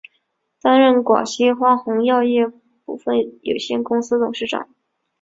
[0.59, 2.51] 担任广西花红药业
[2.85, 4.67] 股份有限公司董事长。